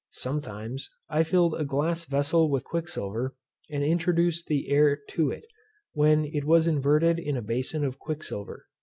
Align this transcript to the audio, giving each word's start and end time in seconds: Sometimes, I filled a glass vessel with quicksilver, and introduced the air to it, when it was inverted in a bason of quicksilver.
Sometimes, 0.13 0.89
I 1.09 1.21
filled 1.21 1.53
a 1.53 1.63
glass 1.63 2.05
vessel 2.05 2.49
with 2.49 2.63
quicksilver, 2.63 3.35
and 3.69 3.83
introduced 3.83 4.47
the 4.47 4.67
air 4.69 4.97
to 5.09 5.29
it, 5.29 5.45
when 5.93 6.25
it 6.25 6.43
was 6.43 6.65
inverted 6.65 7.19
in 7.19 7.37
a 7.37 7.41
bason 7.43 7.83
of 7.85 7.99
quicksilver. 7.99 8.65